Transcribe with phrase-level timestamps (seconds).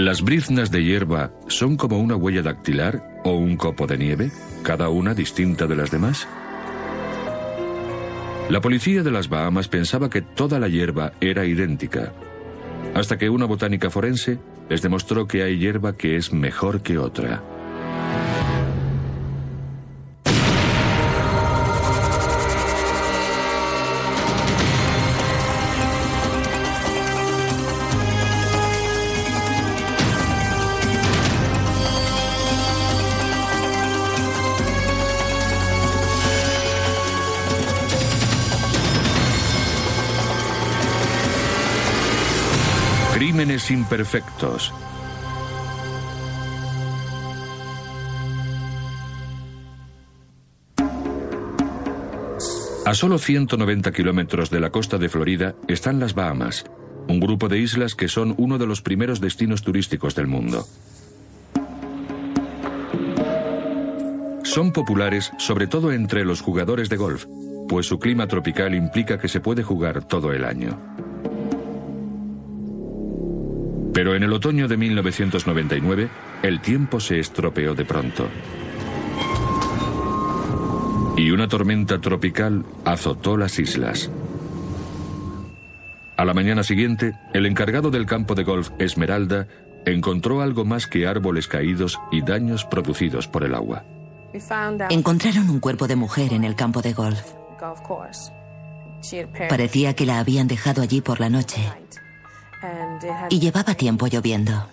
[0.00, 4.30] ¿Las briznas de hierba son como una huella dactilar o un copo de nieve,
[4.62, 6.26] cada una distinta de las demás?
[8.48, 12.14] La policía de las Bahamas pensaba que toda la hierba era idéntica,
[12.94, 14.38] hasta que una botánica forense
[14.70, 17.42] les demostró que hay hierba que es mejor que otra.
[43.20, 44.72] Crímenes imperfectos.
[52.86, 56.64] A solo 190 kilómetros de la costa de Florida están las Bahamas,
[57.08, 60.66] un grupo de islas que son uno de los primeros destinos turísticos del mundo.
[64.44, 67.26] Son populares sobre todo entre los jugadores de golf,
[67.68, 71.09] pues su clima tropical implica que se puede jugar todo el año.
[73.92, 76.08] Pero en el otoño de 1999,
[76.42, 78.28] el tiempo se estropeó de pronto.
[81.16, 84.10] Y una tormenta tropical azotó las islas.
[86.16, 89.48] A la mañana siguiente, el encargado del campo de golf Esmeralda
[89.86, 93.84] encontró algo más que árboles caídos y daños producidos por el agua.
[94.90, 97.22] Encontraron un cuerpo de mujer en el campo de golf.
[99.48, 101.62] Parecía que la habían dejado allí por la noche.
[103.30, 104.66] Y llevaba tiempo lloviendo.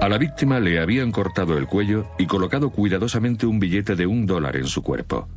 [0.00, 4.26] A la víctima le habían cortado el cuello y colocado cuidadosamente un billete de un
[4.26, 5.28] dólar en su cuerpo.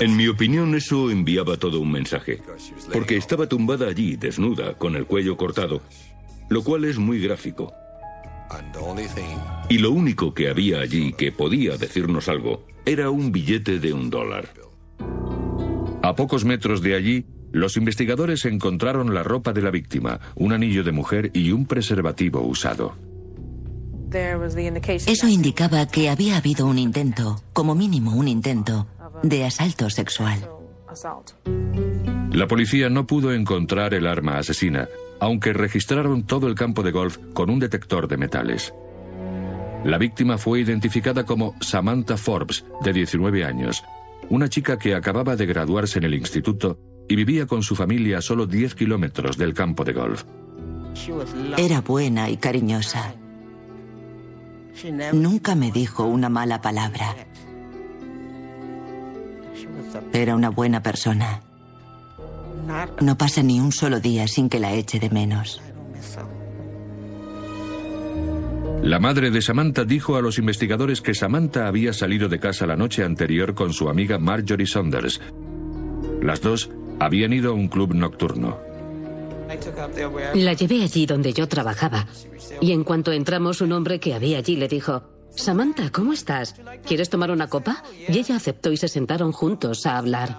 [0.00, 2.40] En mi opinión eso enviaba todo un mensaje,
[2.92, 5.80] porque estaba tumbada allí, desnuda, con el cuello cortado,
[6.48, 7.72] lo cual es muy gráfico.
[9.68, 14.10] Y lo único que había allí que podía decirnos algo era un billete de un
[14.10, 14.48] dólar.
[16.02, 17.24] A pocos metros de allí,
[17.54, 22.40] los investigadores encontraron la ropa de la víctima, un anillo de mujer y un preservativo
[22.40, 22.96] usado.
[25.06, 28.88] Eso indicaba que había habido un intento, como mínimo un intento,
[29.22, 30.50] de asalto sexual.
[32.32, 34.88] La policía no pudo encontrar el arma asesina,
[35.20, 38.74] aunque registraron todo el campo de golf con un detector de metales.
[39.84, 43.84] La víctima fue identificada como Samantha Forbes, de 19 años,
[44.28, 46.78] una chica que acababa de graduarse en el instituto
[47.08, 50.24] y vivía con su familia a solo 10 kilómetros del campo de golf.
[51.56, 53.14] Era buena y cariñosa.
[55.12, 57.14] Nunca me dijo una mala palabra.
[60.12, 61.40] Era una buena persona.
[63.00, 65.60] No pasa ni un solo día sin que la eche de menos.
[68.82, 72.76] La madre de Samantha dijo a los investigadores que Samantha había salido de casa la
[72.76, 75.20] noche anterior con su amiga Marjorie Saunders.
[76.20, 78.58] Las dos habían ido a un club nocturno.
[80.34, 82.06] La llevé allí donde yo trabajaba.
[82.60, 86.54] Y en cuanto entramos, un hombre que había allí le dijo, Samantha, ¿cómo estás?
[86.86, 87.82] ¿Quieres tomar una copa?
[88.08, 90.38] Y ella aceptó y se sentaron juntos a hablar.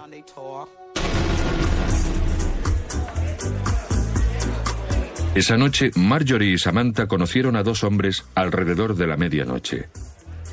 [5.34, 9.88] Esa noche, Marjorie y Samantha conocieron a dos hombres alrededor de la medianoche.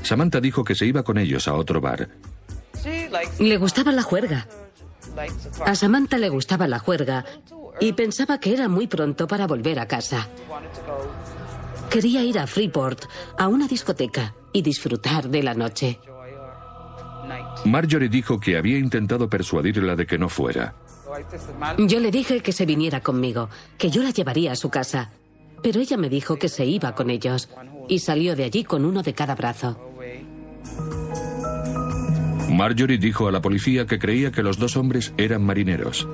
[0.02, 2.10] Samantha dijo que se iba con ellos a otro bar.
[3.40, 4.46] Le gustaba la juerga.
[5.66, 7.26] A Samantha le gustaba la juerga
[7.80, 10.28] y pensaba que era muy pronto para volver a casa.
[11.90, 13.06] Quería ir a Freeport,
[13.38, 16.00] a una discoteca, y disfrutar de la noche.
[17.66, 20.76] Marjorie dijo que había intentado persuadirla de que no fuera.
[21.78, 25.12] Yo le dije que se viniera conmigo, que yo la llevaría a su casa.
[25.62, 27.50] Pero ella me dijo que se iba con ellos
[27.88, 29.80] y salió de allí con uno de cada brazo.
[32.50, 36.08] Marjorie dijo a la policía que creía que los dos hombres eran marineros.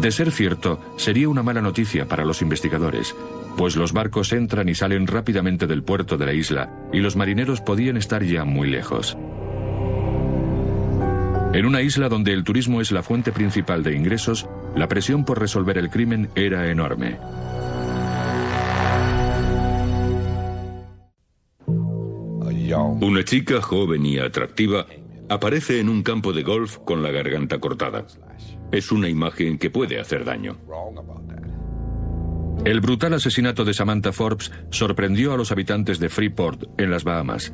[0.00, 3.16] De ser cierto, sería una mala noticia para los investigadores,
[3.56, 7.60] pues los barcos entran y salen rápidamente del puerto de la isla y los marineros
[7.60, 9.16] podían estar ya muy lejos.
[11.52, 14.46] En una isla donde el turismo es la fuente principal de ingresos,
[14.76, 17.18] la presión por resolver el crimen era enorme.
[22.76, 24.86] Una chica joven y atractiva
[25.28, 28.06] aparece en un campo de golf con la garganta cortada.
[28.70, 30.58] Es una imagen que puede hacer daño.
[32.64, 37.52] El brutal asesinato de Samantha Forbes sorprendió a los habitantes de Freeport, en las Bahamas.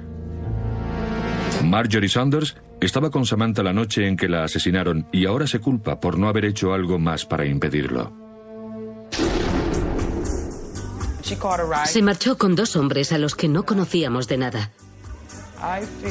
[1.62, 6.00] Marjorie Saunders estaba con Samantha la noche en que la asesinaron y ahora se culpa
[6.00, 8.12] por no haber hecho algo más para impedirlo.
[11.86, 14.72] Se marchó con dos hombres a los que no conocíamos de nada.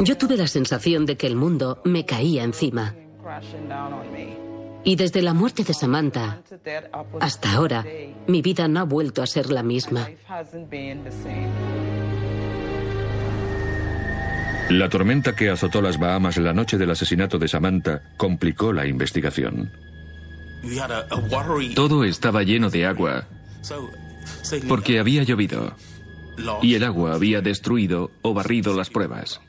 [0.02, 2.96] Yo tuve la sensación de que el mundo me caía encima.
[4.84, 6.42] Y desde la muerte de Samantha
[7.20, 7.86] hasta ahora,
[8.28, 10.10] mi vida no ha vuelto a ser la misma.
[14.70, 19.72] La tormenta que azotó las Bahamas la noche del asesinato de Samantha complicó la investigación.
[21.76, 23.28] Todo estaba lleno de agua
[24.68, 25.76] porque había llovido
[26.62, 29.42] y el agua había destruido o barrido las pruebas.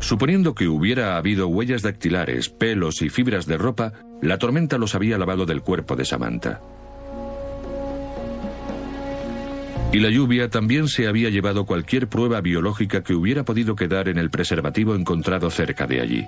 [0.00, 3.92] Suponiendo que hubiera habido huellas dactilares, pelos y fibras de ropa,
[4.22, 6.60] la tormenta los había lavado del cuerpo de Samantha.
[9.92, 14.18] Y la lluvia también se había llevado cualquier prueba biológica que hubiera podido quedar en
[14.18, 16.26] el preservativo encontrado cerca de allí.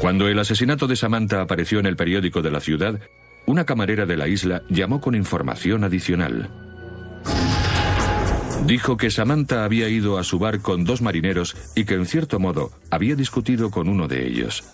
[0.00, 3.00] Cuando el asesinato de Samantha apareció en el periódico de la ciudad,
[3.46, 6.50] una camarera de la isla llamó con información adicional.
[8.64, 12.40] Dijo que Samantha había ido a su bar con dos marineros y que en cierto
[12.40, 14.64] modo había discutido con uno de ellos.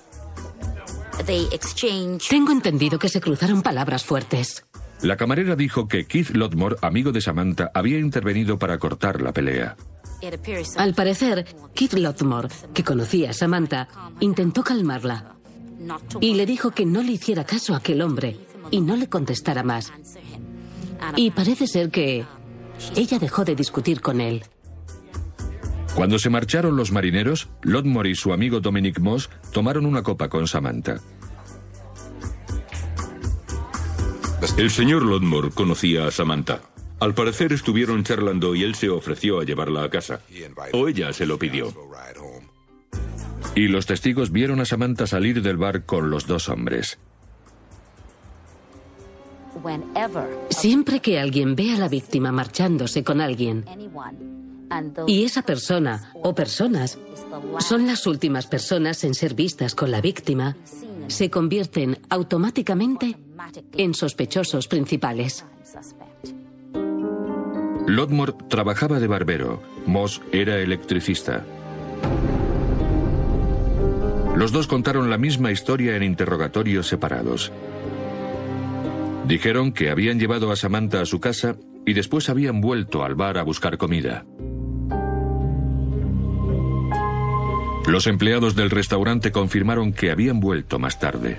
[2.28, 4.64] Tengo entendido que se cruzaron palabras fuertes.
[5.02, 9.76] La camarera dijo que Keith Lotmore, amigo de Samantha, había intervenido para cortar la pelea.
[10.76, 13.88] Al parecer, Keith Lotmore, que conocía a Samantha,
[14.20, 15.36] intentó calmarla
[16.20, 18.38] y le dijo que no le hiciera caso a aquel hombre
[18.72, 19.92] y no le contestara más.
[21.14, 22.24] Y parece ser que
[22.96, 24.42] ella dejó de discutir con él.
[25.94, 30.48] Cuando se marcharon los marineros, Lodmore y su amigo Dominic Moss tomaron una copa con
[30.48, 31.00] Samantha.
[34.56, 36.62] El señor Lodmore conocía a Samantha.
[36.98, 40.20] Al parecer estuvieron charlando y él se ofreció a llevarla a casa.
[40.72, 41.72] O ella se lo pidió.
[43.54, 46.98] Y los testigos vieron a Samantha salir del bar con los dos hombres.
[50.50, 53.64] Siempre que alguien ve a la víctima marchándose con alguien
[55.06, 56.98] y esa persona o personas
[57.58, 60.56] son las últimas personas en ser vistas con la víctima,
[61.08, 63.16] se convierten automáticamente
[63.76, 65.44] en sospechosos principales.
[67.86, 71.44] Lodmore trabajaba de barbero, Moss era electricista.
[74.36, 77.52] Los dos contaron la misma historia en interrogatorios separados.
[79.26, 83.38] Dijeron que habían llevado a Samantha a su casa y después habían vuelto al bar
[83.38, 84.24] a buscar comida.
[87.86, 91.38] Los empleados del restaurante confirmaron que habían vuelto más tarde.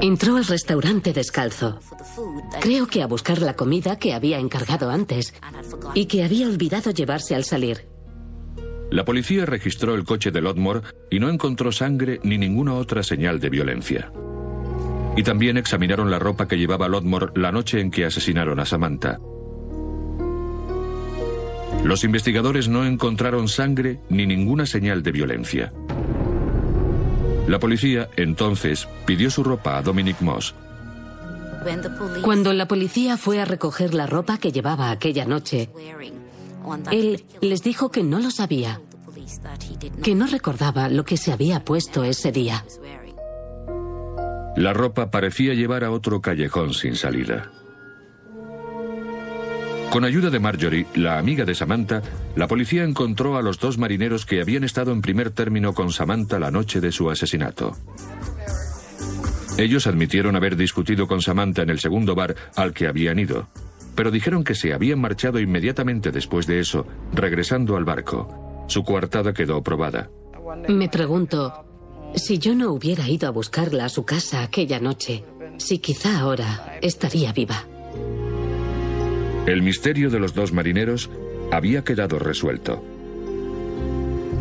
[0.00, 1.78] Entró al restaurante descalzo.
[2.60, 5.34] Creo que a buscar la comida que había encargado antes
[5.94, 7.86] y que había olvidado llevarse al salir.
[8.90, 13.38] La policía registró el coche de Lodmore y no encontró sangre ni ninguna otra señal
[13.38, 14.12] de violencia.
[15.16, 19.18] Y también examinaron la ropa que llevaba Lodmore la noche en que asesinaron a Samantha.
[21.84, 25.72] Los investigadores no encontraron sangre ni ninguna señal de violencia.
[27.48, 30.54] La policía, entonces, pidió su ropa a Dominic Moss.
[32.22, 35.70] Cuando la policía fue a recoger la ropa que llevaba aquella noche,
[36.90, 38.80] él les dijo que no lo sabía,
[40.02, 42.64] que no recordaba lo que se había puesto ese día.
[44.60, 47.50] La ropa parecía llevar a otro callejón sin salida.
[49.90, 52.02] Con ayuda de Marjorie, la amiga de Samantha,
[52.36, 56.38] la policía encontró a los dos marineros que habían estado en primer término con Samantha
[56.38, 57.74] la noche de su asesinato.
[59.56, 63.48] Ellos admitieron haber discutido con Samantha en el segundo bar al que habían ido,
[63.94, 68.66] pero dijeron que se habían marchado inmediatamente después de eso, regresando al barco.
[68.68, 70.10] Su coartada quedó probada.
[70.68, 71.69] Me pregunto,
[72.14, 75.24] si yo no hubiera ido a buscarla a su casa aquella noche,
[75.58, 77.64] si quizá ahora estaría viva.
[79.46, 81.10] El misterio de los dos marineros
[81.50, 82.82] había quedado resuelto.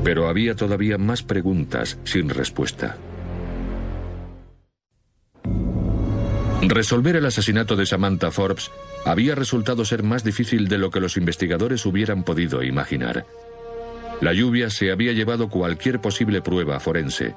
[0.03, 2.97] Pero había todavía más preguntas sin respuesta.
[6.61, 8.69] Resolver el asesinato de Samantha Forbes
[9.05, 13.25] había resultado ser más difícil de lo que los investigadores hubieran podido imaginar.
[14.21, 17.33] La lluvia se había llevado cualquier posible prueba forense,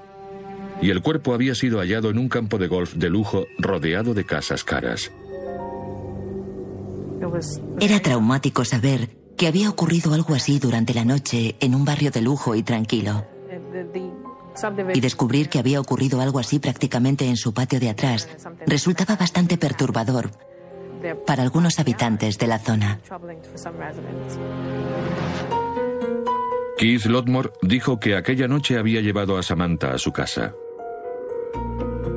[0.82, 4.24] y el cuerpo había sido hallado en un campo de golf de lujo rodeado de
[4.24, 5.10] casas caras.
[7.80, 12.20] Era traumático saber que había ocurrido algo así durante la noche en un barrio de
[12.20, 13.24] lujo y tranquilo.
[14.92, 18.28] Y descubrir que había ocurrido algo así prácticamente en su patio de atrás
[18.66, 20.30] resultaba bastante perturbador
[21.26, 23.00] para algunos habitantes de la zona.
[26.76, 30.54] Keith Lotmore dijo que aquella noche había llevado a Samantha a su casa.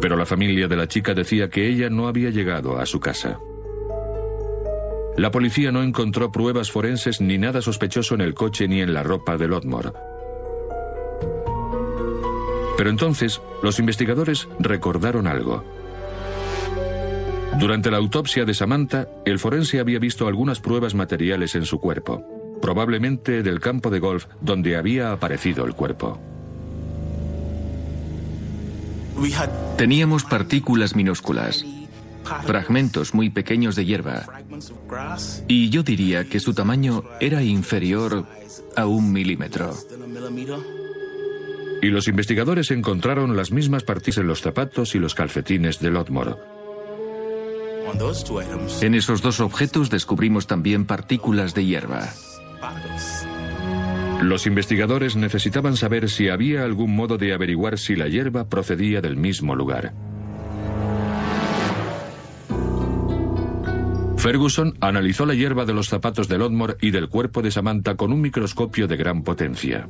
[0.05, 3.39] Pero la familia de la chica decía que ella no había llegado a su casa.
[5.17, 9.01] La policía no encontró pruebas forenses ni nada sospechoso en el coche ni en la
[9.01, 9.93] ropa de Lotmore.
[12.77, 15.63] Pero entonces los investigadores recordaron algo.
[17.59, 22.23] Durante la autopsia de Samantha, el forense había visto algunas pruebas materiales en su cuerpo,
[22.61, 26.34] probablemente del campo de golf donde había aparecido el cuerpo.
[29.77, 31.65] Teníamos partículas minúsculas,
[32.45, 34.25] fragmentos muy pequeños de hierba,
[35.47, 38.25] y yo diría que su tamaño era inferior
[38.75, 39.73] a un milímetro.
[41.81, 46.35] Y los investigadores encontraron las mismas partículas en los zapatos y los calcetines de Lotmore.
[48.81, 52.09] En esos dos objetos descubrimos también partículas de hierba.
[54.21, 59.17] Los investigadores necesitaban saber si había algún modo de averiguar si la hierba procedía del
[59.17, 59.93] mismo lugar.
[64.17, 68.11] Ferguson analizó la hierba de los zapatos de Lodmore y del cuerpo de Samantha con
[68.11, 69.87] un microscopio de gran potencia.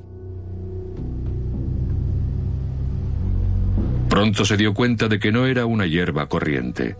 [4.09, 6.97] Pronto se dio cuenta de que no era una hierba corriente.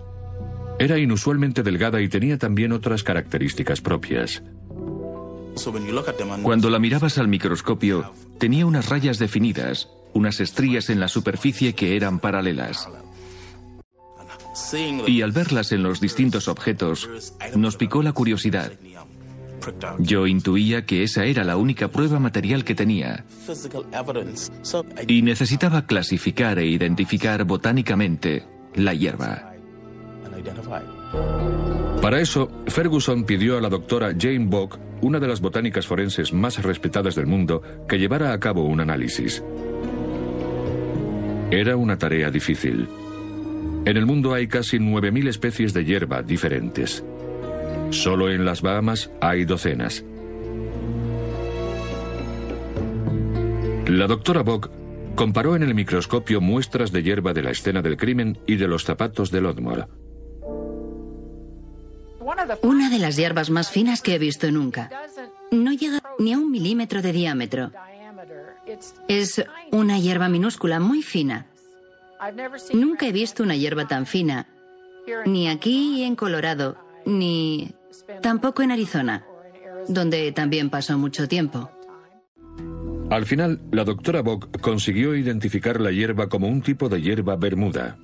[0.79, 4.43] Era inusualmente delgada y tenía también otras características propias.
[6.43, 11.95] Cuando la mirabas al microscopio, tenía unas rayas definidas, unas estrías en la superficie que
[11.95, 12.87] eran paralelas.
[15.07, 17.09] Y al verlas en los distintos objetos,
[17.55, 18.71] nos picó la curiosidad.
[19.99, 23.25] Yo intuía que esa era la única prueba material que tenía.
[25.07, 28.45] Y necesitaba clasificar e identificar botánicamente
[28.75, 29.51] la hierba.
[32.01, 36.63] Para eso, Ferguson pidió a la doctora Jane Bock, una de las botánicas forenses más
[36.63, 39.43] respetadas del mundo, que llevara a cabo un análisis.
[41.51, 42.87] Era una tarea difícil.
[43.85, 47.05] En el mundo hay casi 9.000 especies de hierba diferentes.
[47.91, 50.03] Solo en las Bahamas hay docenas.
[53.87, 54.71] La doctora Bock
[55.13, 58.85] comparó en el microscopio muestras de hierba de la escena del crimen y de los
[58.85, 59.85] zapatos de Lodmore.
[62.61, 64.89] Una de las hierbas más finas que he visto nunca.
[65.51, 67.71] No llega ni a un milímetro de diámetro.
[69.07, 71.47] Es una hierba minúscula, muy fina.
[72.73, 74.47] Nunca he visto una hierba tan fina,
[75.25, 77.73] ni aquí en Colorado, ni
[78.21, 79.25] tampoco en Arizona,
[79.87, 81.69] donde también pasó mucho tiempo.
[83.11, 87.97] Al final, la doctora Bock consiguió identificar la hierba como un tipo de hierba bermuda.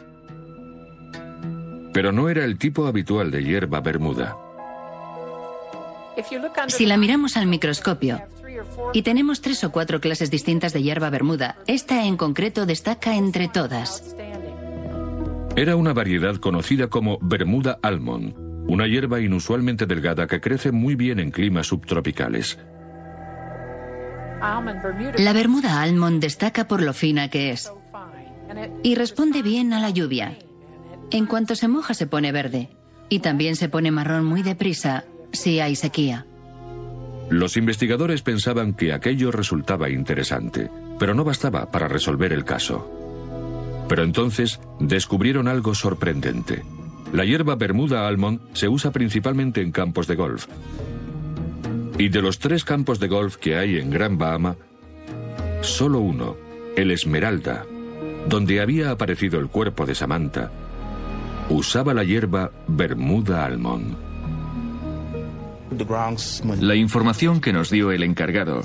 [1.93, 4.37] Pero no era el tipo habitual de hierba bermuda.
[6.67, 8.21] Si la miramos al microscopio,
[8.93, 13.47] y tenemos tres o cuatro clases distintas de hierba bermuda, esta en concreto destaca entre
[13.47, 14.15] todas.
[15.55, 18.33] Era una variedad conocida como Bermuda almond,
[18.69, 22.57] una hierba inusualmente delgada que crece muy bien en climas subtropicales.
[25.17, 27.71] La Bermuda almond destaca por lo fina que es
[28.83, 30.37] y responde bien a la lluvia.
[31.11, 32.69] En cuanto se moja se pone verde
[33.09, 35.03] y también se pone marrón muy deprisa
[35.33, 36.25] si hay sequía.
[37.29, 42.89] Los investigadores pensaban que aquello resultaba interesante, pero no bastaba para resolver el caso.
[43.89, 46.63] Pero entonces descubrieron algo sorprendente.
[47.11, 50.47] La hierba Bermuda Almond se usa principalmente en campos de golf.
[51.97, 54.55] Y de los tres campos de golf que hay en Gran Bahama,
[55.61, 56.37] solo uno,
[56.77, 57.65] el Esmeralda,
[58.29, 60.51] donde había aparecido el cuerpo de Samantha,
[61.53, 63.95] usaba la hierba Bermuda Almond.
[66.59, 68.61] La información que nos dio el encargado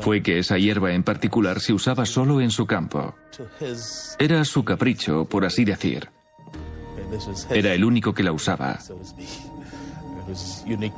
[0.00, 3.14] fue que esa hierba en particular se usaba solo en su campo.
[4.18, 6.08] Era su capricho, por así decir.
[7.50, 8.78] Era el único que la usaba.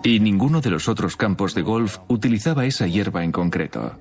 [0.02, 3.98] Y ninguno de los otros campos de golf utilizaba esa hierba en concreto.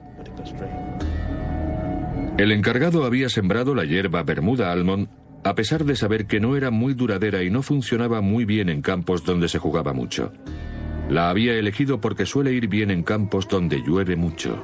[2.37, 5.09] El encargado había sembrado la hierba Bermuda Almond
[5.43, 8.81] a pesar de saber que no era muy duradera y no funcionaba muy bien en
[8.81, 10.31] campos donde se jugaba mucho.
[11.09, 14.63] La había elegido porque suele ir bien en campos donde llueve mucho.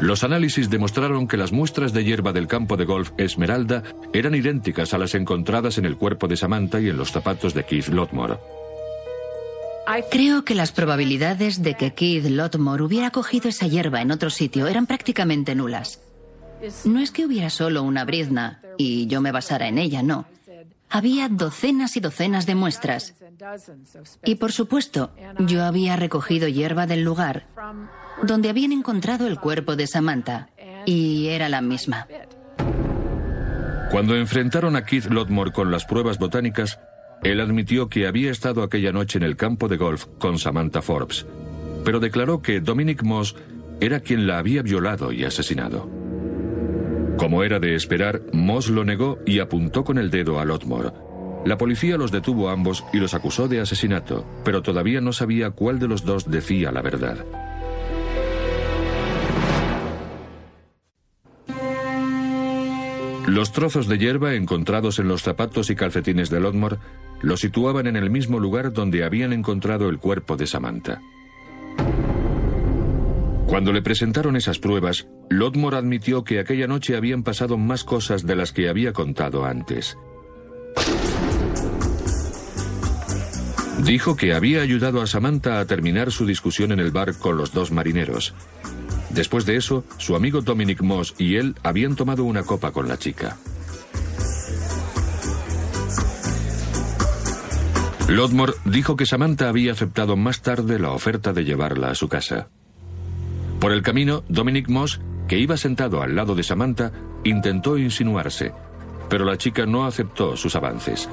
[0.00, 4.94] Los análisis demostraron que las muestras de hierba del campo de golf Esmeralda eran idénticas
[4.94, 8.38] a las encontradas en el cuerpo de Samantha y en los zapatos de Keith Lotmore.
[10.10, 14.68] Creo que las probabilidades de que Keith Lotmore hubiera cogido esa hierba en otro sitio
[14.68, 16.00] eran prácticamente nulas.
[16.84, 20.26] No es que hubiera solo una brizna y yo me basara en ella, no.
[20.90, 23.14] Había docenas y docenas de muestras.
[24.24, 27.46] Y por supuesto, yo había recogido hierba del lugar
[28.22, 30.48] donde habían encontrado el cuerpo de Samantha
[30.86, 32.06] y era la misma.
[33.90, 36.78] Cuando enfrentaron a Keith Lotmore con las pruebas botánicas,
[37.22, 41.26] él admitió que había estado aquella noche en el campo de golf con Samantha Forbes,
[41.84, 43.34] pero declaró que Dominic Moss
[43.80, 45.97] era quien la había violado y asesinado.
[47.18, 50.92] Como era de esperar, Moss lo negó y apuntó con el dedo a Lotmore.
[51.44, 55.50] La policía los detuvo a ambos y los acusó de asesinato, pero todavía no sabía
[55.50, 57.24] cuál de los dos decía la verdad.
[63.26, 66.78] Los trozos de hierba encontrados en los zapatos y calcetines de Lotmore
[67.20, 71.00] lo situaban en el mismo lugar donde habían encontrado el cuerpo de Samantha.
[73.48, 78.36] Cuando le presentaron esas pruebas, Lotmore admitió que aquella noche habían pasado más cosas de
[78.36, 79.98] las que había contado antes.
[83.84, 87.52] Dijo que había ayudado a Samantha a terminar su discusión en el bar con los
[87.52, 88.34] dos marineros,
[89.10, 92.98] Después de eso, su amigo Dominic Moss y él habían tomado una copa con la
[92.98, 93.36] chica.
[98.08, 102.48] Lodmore dijo que Samantha había aceptado más tarde la oferta de llevarla a su casa.
[103.60, 106.92] Por el camino, Dominic Moss, que iba sentado al lado de Samantha,
[107.24, 108.52] intentó insinuarse,
[109.08, 111.08] pero la chica no aceptó sus avances.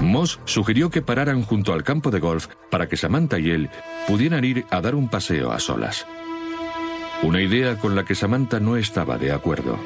[0.00, 3.70] Moss sugirió que pararan junto al campo de golf para que Samantha y él
[4.06, 6.06] pudieran ir a dar un paseo a solas.
[7.22, 9.78] Una idea con la que Samantha no estaba de acuerdo.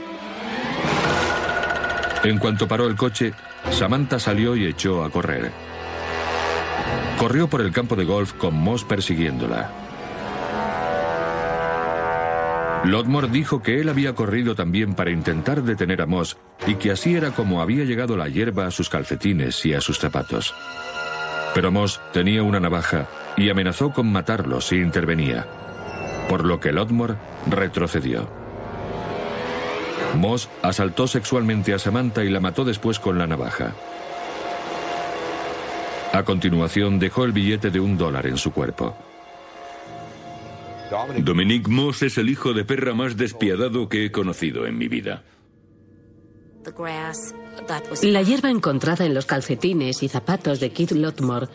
[2.24, 3.32] En cuanto paró el coche,
[3.70, 5.50] Samantha salió y echó a correr.
[7.18, 9.85] Corrió por el campo de golf con Moss persiguiéndola.
[12.86, 17.14] Lodmore dijo que él había corrido también para intentar detener a Moss y que así
[17.14, 20.54] era como había llegado la hierba a sus calcetines y a sus zapatos.
[21.54, 25.46] Pero Moss tenía una navaja y amenazó con matarlo si intervenía
[26.28, 27.14] por lo que Lodmore
[27.48, 28.28] retrocedió.
[30.16, 33.74] Moss asaltó sexualmente a Samantha y la mató después con la navaja.
[36.12, 38.96] A continuación dejó el billete de un dólar en su cuerpo.
[41.18, 45.22] Dominic Moss es el hijo de perra más despiadado que he conocido en mi vida.
[48.02, 51.48] La hierba encontrada en los calcetines y zapatos de Keith Lotmore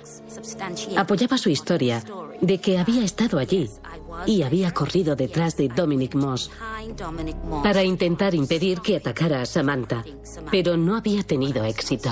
[0.97, 2.03] apoyaba su historia
[2.39, 3.69] de que había estado allí
[4.25, 6.49] y había corrido detrás de Dominic Moss
[7.63, 10.03] para intentar impedir que atacara a Samantha,
[10.49, 12.09] pero no había tenido éxito.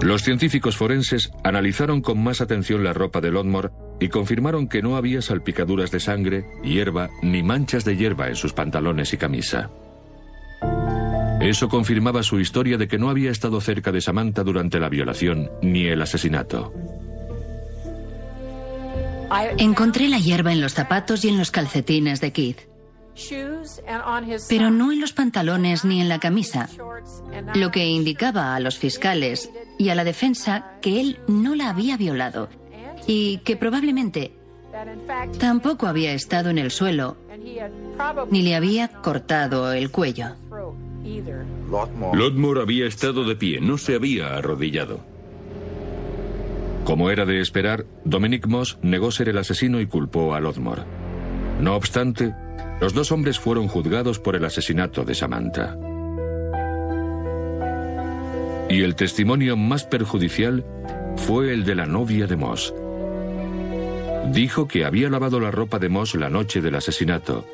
[0.00, 4.96] Los científicos forenses analizaron con más atención la ropa de Lotmore y confirmaron que no
[4.96, 9.70] había salpicaduras de sangre, hierba ni manchas de hierba en sus pantalones y camisa.
[11.40, 15.50] Eso confirmaba su historia de que no había estado cerca de Samantha durante la violación
[15.62, 16.72] ni el asesinato.
[19.58, 22.60] Encontré la hierba en los zapatos y en los calcetines de Keith.
[24.48, 26.68] Pero no en los pantalones ni en la camisa,
[27.54, 31.96] lo que indicaba a los fiscales y a la defensa que él no la había
[31.96, 32.48] violado
[33.06, 34.32] y que probablemente
[35.38, 37.16] tampoco había estado en el suelo
[38.30, 40.26] ni le había cortado el cuello.
[42.14, 45.00] Lotmore había estado de pie, no se había arrodillado.
[46.84, 50.82] Como era de esperar, Dominic Moss negó ser el asesino y culpó a Lodmore.
[51.60, 52.34] No obstante,
[52.80, 55.78] los dos hombres fueron juzgados por el asesinato de Samantha.
[58.68, 60.64] Y el testimonio más perjudicial
[61.16, 62.74] fue el de la novia de Moss.
[64.32, 67.46] Dijo que había lavado la ropa de Moss la noche del asesinato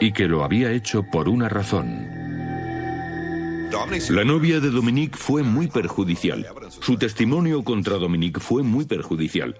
[0.00, 2.08] y que lo había hecho por una razón.
[4.10, 6.46] La novia de Dominique fue muy perjudicial.
[6.80, 9.56] Su testimonio contra Dominique fue muy perjudicial.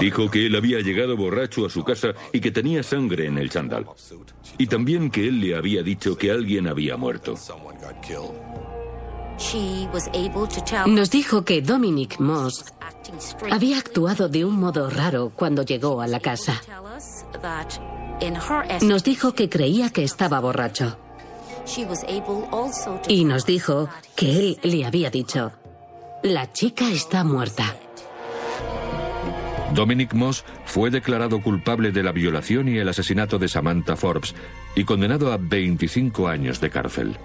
[0.00, 3.50] Dijo que él había llegado borracho a su casa y que tenía sangre en el
[3.50, 3.86] chandal.
[4.56, 7.34] Y también que él le había dicho que alguien había muerto.
[10.86, 12.64] Nos dijo que Dominic Moss
[13.50, 16.60] había actuado de un modo raro cuando llegó a la casa.
[18.82, 20.98] Nos dijo que creía que estaba borracho.
[23.08, 25.52] Y nos dijo que él le había dicho,
[26.22, 27.76] la chica está muerta.
[29.74, 34.34] Dominic Moss fue declarado culpable de la violación y el asesinato de Samantha Forbes
[34.74, 37.16] y condenado a 25 años de cárcel.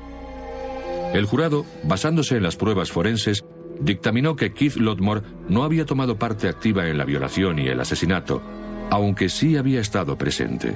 [1.14, 3.46] El jurado, basándose en las pruebas forenses,
[3.80, 8.42] dictaminó que Keith Lodmore no había tomado parte activa en la violación y el asesinato,
[8.90, 10.76] aunque sí había estado presente.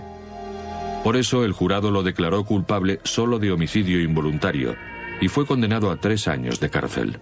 [1.03, 4.75] Por eso el jurado lo declaró culpable solo de homicidio involuntario
[5.21, 7.19] y fue condenado a tres años de cárcel.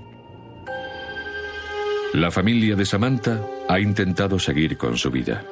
[2.13, 5.43] La familia de Samantha ha intentado seguir con su vida.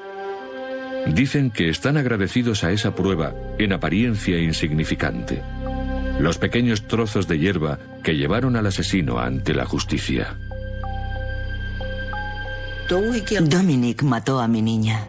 [1.08, 5.42] Dicen que están agradecidos a esa prueba, en apariencia insignificante.
[6.20, 10.38] Los pequeños trozos de hierba que llevaron al asesino ante la justicia.
[12.90, 15.08] Dominic mató a mi niña,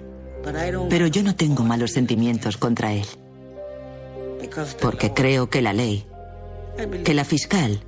[0.89, 3.07] pero yo no tengo malos sentimientos contra él.
[4.81, 6.07] Porque creo que la ley,
[7.05, 7.81] que la fiscal,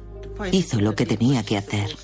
[0.53, 1.97] hizo lo que tenía que hacer.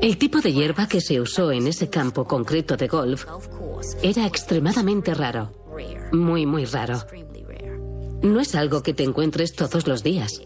[0.00, 3.26] El tipo de hierba que se usó en ese campo concreto de golf
[4.02, 5.52] era extremadamente raro.
[6.12, 7.04] Muy, muy raro.
[8.24, 10.40] No es algo que te encuentres todos los días.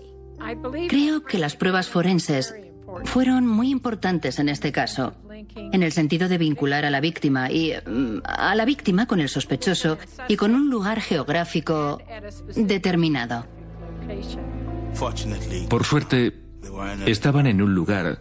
[0.88, 2.52] Creo que las pruebas forenses
[3.04, 5.14] fueron muy importantes en este caso,
[5.54, 9.28] en el sentido de vincular a la víctima y mm, a la víctima con el
[9.28, 12.00] sospechoso y con un lugar geográfico
[12.56, 13.46] determinado.
[15.68, 16.34] Por suerte,
[17.06, 18.20] estaban en un lugar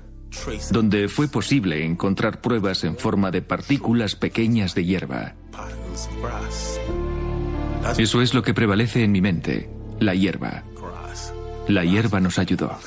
[0.70, 5.34] donde fue posible encontrar pruebas en forma de partículas pequeñas de hierba.
[7.98, 9.70] Eso es lo que prevalece en mi mente,
[10.00, 10.64] la hierba.
[11.68, 12.78] La hierba nos ayudó.